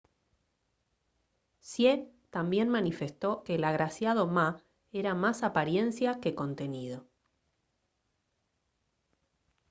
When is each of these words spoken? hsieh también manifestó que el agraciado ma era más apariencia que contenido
hsieh 1.61 2.09
también 2.31 2.69
manifestó 2.69 3.43
que 3.43 3.53
el 3.53 3.63
agraciado 3.63 4.25
ma 4.25 4.63
era 4.91 5.13
más 5.13 5.43
apariencia 5.43 6.19
que 6.19 6.33
contenido 6.33 7.07